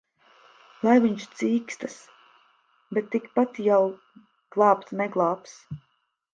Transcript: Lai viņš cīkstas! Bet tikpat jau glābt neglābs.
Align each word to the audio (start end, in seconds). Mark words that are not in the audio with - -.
Lai 0.87 0.93
viņš 1.03 1.27
cīkstas! 1.41 1.99
Bet 2.99 3.13
tikpat 3.17 3.61
jau 3.69 3.79
glābt 4.57 4.99
neglābs. 5.05 5.59